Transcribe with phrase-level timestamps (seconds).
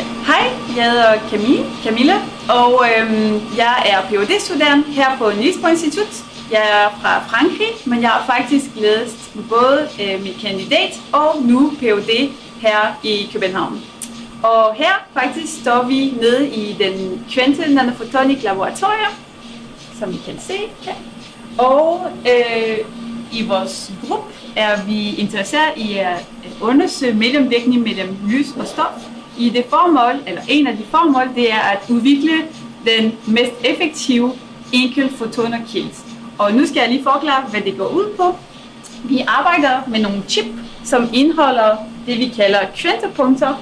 [0.00, 2.14] Hej, jeg hedder Camille, Camilla,
[2.48, 6.24] og øhm, jeg er phd studerende her på Niels Institut.
[6.50, 11.72] Jeg er fra Frankrig, men jeg har faktisk læst både øh, min kandidat og nu
[11.78, 12.30] Ph.D.
[12.60, 13.82] her i København.
[14.42, 19.12] Og her faktisk står vi nede i den Quente Nanophotonic Laboratorium,
[19.98, 20.94] som I kan se her.
[21.58, 22.78] Og øh,
[23.32, 26.26] i vores gruppe er vi interesseret i at
[26.60, 29.09] undersøge mellemvirkning mellem lys og stof.
[29.40, 32.32] I det formål, eller en af de formål, det er at udvikle
[32.86, 34.32] den mest effektive
[34.72, 35.90] enkel fotonerkilde.
[36.38, 38.36] Og nu skal jeg lige forklare, hvad det går ud på.
[39.04, 40.46] Vi arbejder med nogle chip,
[40.84, 41.76] som indeholder
[42.06, 43.54] det, vi kalder kvantepunkter.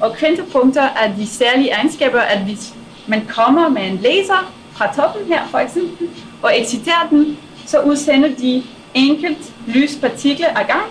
[0.00, 2.74] Og kvantepunkter er de særlige egenskaber, at hvis
[3.06, 6.08] man kommer med en laser fra toppen her for eksempel,
[6.42, 8.62] og exciterer den, så udsender de
[8.94, 10.86] enkelt lyspartikler ad gang,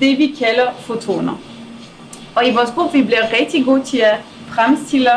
[0.00, 1.49] det vi kalder fotoner.
[2.34, 4.16] Og i vores gruppe vi bliver rigtig gode til at
[4.54, 5.10] fremstille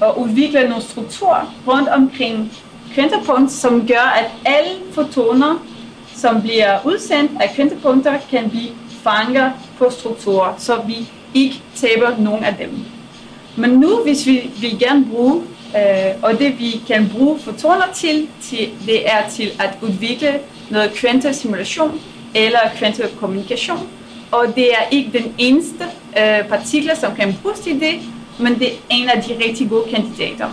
[0.00, 2.52] og udvikle nogle strukturer rundt omkring
[2.94, 5.66] kvantepunkt, som gør, at alle fotoner,
[6.14, 8.70] som bliver udsendt af kvantepunkter, kan blive
[9.02, 12.84] fanget på strukturer, så vi ikke taber nogen af dem.
[13.56, 15.42] Men nu, hvis vi vil gerne bruge,
[15.76, 20.92] øh, og det vi kan bruge fotoner til, til, det er til at udvikle noget
[20.92, 22.00] kvantesimulation
[22.34, 23.88] eller kvantekommunikation.
[24.32, 25.84] Og det er ikke den eneste
[26.18, 27.94] øh, partikler, som kan bruges til det,
[28.38, 30.50] men det er en af de rigtig gode kandidater.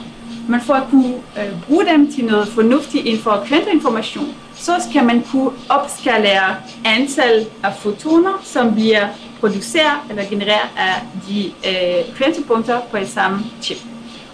[0.50, 5.04] Men for at kunne øh, bruge dem til noget fornuftigt inden for kvanteinformation, så skal
[5.04, 9.08] man kunne opskalere antal af fotoner, som bliver
[9.40, 10.94] produceret eller genereret af
[11.28, 13.78] de øh, kvantepunkter på et samme chip.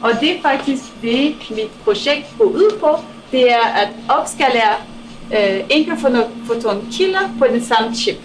[0.02, 2.88] Og det er faktisk det, mit projekt går ud på.
[3.32, 4.74] Det er at opskalere
[5.34, 8.16] øh, enkeltfotonkilder på den samme chip.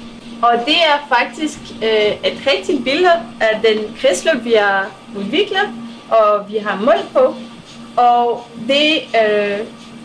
[0.43, 5.69] Og det er faktisk øh, et rigtigt billede af den kredsløb, vi har udviklet
[6.11, 7.35] og vi har målt på.
[7.97, 9.58] Og det øh,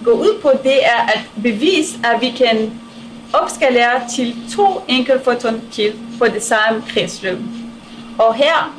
[0.03, 2.79] går ud på, det er at bevise, at vi kan
[3.33, 7.37] opskalere til to enkeltfotonkilder på det samme kredsløb.
[8.19, 8.75] Og her,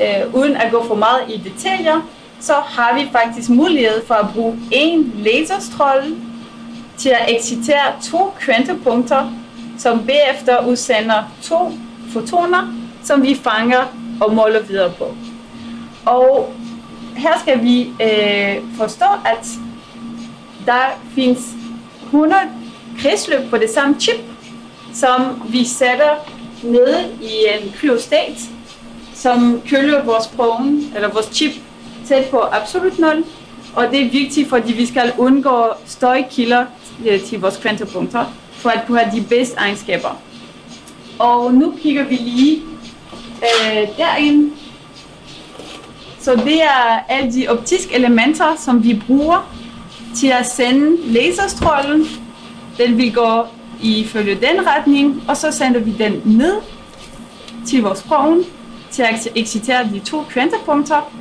[0.00, 2.08] øh, uden at gå for meget i detaljer,
[2.40, 6.16] så har vi faktisk mulighed for at bruge en laserstråle
[6.98, 9.32] til at excitere to kvantepunkter,
[9.78, 11.72] som bagefter udsender to
[12.12, 13.84] fotoner, som vi fanger
[14.20, 15.14] og måler videre på.
[16.06, 16.54] Og
[17.16, 19.46] her skal vi øh, forstå, at
[20.66, 21.40] der findes
[22.04, 22.40] 100
[22.98, 24.20] kredsløb på det samme chip,
[24.94, 26.14] som vi sætter
[26.62, 28.38] nede i en kryostat,
[29.14, 31.52] som køler vores prøve, eller vores chip
[32.08, 33.24] tæt på absolut 0.
[33.76, 36.64] Og det er vigtigt, fordi vi skal undgå støjkilder
[37.06, 38.24] øh, til vores kvantepunkter,
[38.58, 40.20] for at kunne have de bedste egenskaber.
[41.18, 42.62] Og nu kigger vi lige
[43.42, 44.52] øh, derind.
[46.20, 49.54] Så det er alle de optiske elementer, som vi bruger
[50.16, 52.06] til at sende laserstrålen.
[52.78, 53.42] Den vil gå
[53.82, 56.54] ifølge den retning, og så sender vi den ned
[57.66, 58.44] til vores prøven
[58.90, 61.12] til at excitere de to kvantepunkter.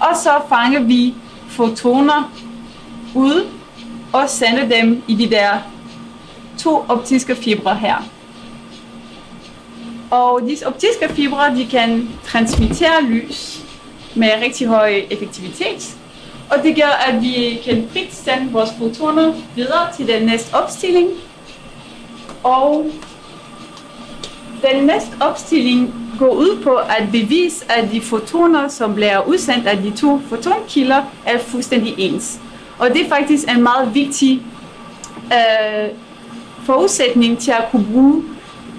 [0.00, 1.14] Og så fanger vi
[1.48, 2.32] fotoner
[3.14, 3.46] ud
[4.12, 5.58] og sender dem i de der
[6.58, 8.08] to optiske fibre her.
[10.10, 13.62] Og disse optiske fibre, de kan transmittere lys
[14.14, 15.96] med rigtig høj effektivitet.
[16.50, 21.08] Og det gør, at vi kan frit sende vores fotoner videre til den næste opstilling.
[22.44, 22.86] Og
[24.70, 29.76] den næste opstilling går ud på at bevise, at de fotoner, som bliver udsendt af
[29.76, 32.40] de to fotonkilder, er fuldstændig ens.
[32.78, 34.42] Og det er faktisk en meget vigtig
[35.32, 35.88] øh,
[36.66, 38.22] forudsætning til at kunne bruge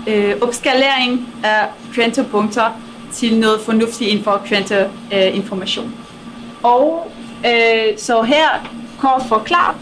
[0.08, 2.82] øh, opskalering af kvantepunkter
[3.14, 5.86] til noget fornuftigt inden for kvanteinformation.
[5.86, 5.92] Øh,
[6.64, 7.12] og
[7.46, 9.78] øh, så her kort forklaret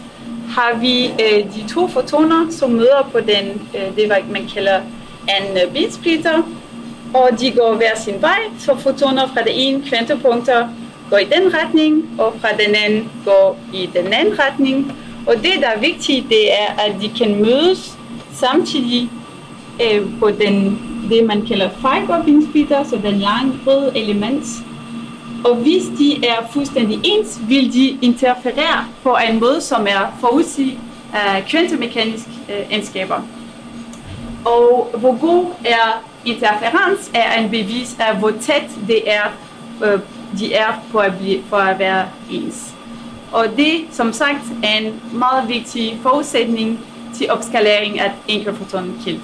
[0.48, 4.80] har vi øh, de to fotoner, som møder på den, øh, det man kalder
[5.28, 6.42] en øh, bitsplitter,
[7.14, 10.68] og de går hver sin vej, så fotoner fra det ene kvantepunkter
[11.10, 14.92] går i den retning, og fra den anden går i den anden retning.
[15.26, 17.95] Og det, der er vigtigt, det er, at de kan mødes
[18.40, 19.10] samtidig
[19.82, 20.78] øh, på den,
[21.10, 24.44] det, man kalder fiberbindsplitter, så den lange røde element.
[25.44, 30.78] Og hvis de er fuldstændig ens, vil de interferere på en måde, som er forudsig
[31.14, 33.16] af kvantemekaniske øh, egenskaber.
[33.16, 33.22] Øh,
[34.46, 39.22] Og hvor god er interferens, er en bevis af, hvor tæt det er,
[39.84, 40.00] øh,
[40.38, 42.74] de er på at blive, for at være ens.
[43.32, 46.80] Og det, som sagt, er en meget vigtig forudsætning
[47.18, 49.20] til opskalering af enkeltfotonkilde.